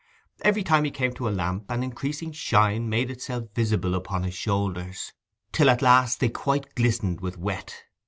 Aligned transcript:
Every 0.41 0.63
time 0.63 0.83
he 0.83 0.89
came 0.89 1.13
to 1.13 1.29
a 1.29 1.29
lamp 1.29 1.69
an 1.69 1.83
increasing 1.83 2.31
shine 2.31 2.89
made 2.89 3.11
itself 3.11 3.49
visible 3.53 3.93
upon 3.93 4.23
his 4.23 4.33
shoulders, 4.33 5.13
till 5.51 5.69
at 5.69 5.83
last 5.83 6.19
they 6.21 6.29
quite 6.29 6.73
glistened 6.73 7.21
with 7.21 7.37
wet. 7.37 7.83